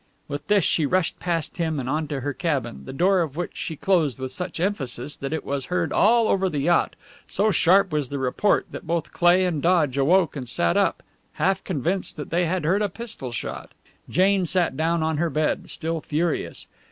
With 0.27 0.47
this 0.47 0.63
she 0.63 0.87
rushed 0.87 1.19
past 1.19 1.57
him 1.57 1.79
and 1.79 1.87
on 1.87 2.07
to 2.07 2.21
her 2.21 2.33
cabin, 2.33 2.85
the 2.85 2.91
door 2.91 3.21
of 3.21 3.35
which 3.35 3.51
she 3.55 3.75
closed 3.75 4.17
with 4.19 4.31
such 4.31 4.59
emphasis 4.59 5.15
that 5.17 5.31
it 5.31 5.45
was 5.45 5.65
heard 5.65 5.93
all 5.93 6.27
over 6.27 6.49
the 6.49 6.57
yacht 6.57 6.95
so 7.27 7.51
sharp 7.51 7.91
was 7.93 8.09
the 8.09 8.17
report 8.17 8.65
that 8.71 8.87
both 8.87 9.13
Cleigh 9.13 9.45
and 9.45 9.61
Dodge 9.61 9.99
awoke 9.99 10.35
and 10.35 10.49
sat 10.49 10.75
up, 10.75 11.03
half 11.33 11.63
convinced 11.63 12.17
that 12.17 12.31
they 12.31 12.47
had 12.47 12.65
heard 12.65 12.81
a 12.81 12.89
pistol 12.89 13.31
shot! 13.31 13.73
Jane 14.09 14.47
sat 14.47 14.75
down 14.75 15.03
on 15.03 15.17
her 15.17 15.29
bed, 15.29 15.69
still 15.69 16.01
furious. 16.01 16.65